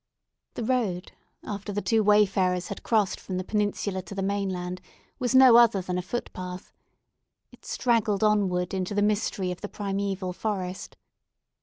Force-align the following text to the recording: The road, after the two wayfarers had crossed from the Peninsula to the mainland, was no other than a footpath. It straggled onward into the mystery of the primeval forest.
The 0.55 0.63
road, 0.63 1.11
after 1.43 1.71
the 1.71 1.79
two 1.79 2.01
wayfarers 2.01 2.69
had 2.69 2.81
crossed 2.81 3.19
from 3.19 3.37
the 3.37 3.43
Peninsula 3.43 4.01
to 4.01 4.15
the 4.15 4.23
mainland, 4.23 4.81
was 5.19 5.35
no 5.35 5.57
other 5.57 5.79
than 5.79 5.99
a 5.99 6.01
footpath. 6.01 6.73
It 7.51 7.65
straggled 7.65 8.23
onward 8.23 8.73
into 8.73 8.95
the 8.95 9.03
mystery 9.03 9.51
of 9.51 9.61
the 9.61 9.69
primeval 9.69 10.33
forest. 10.33 10.97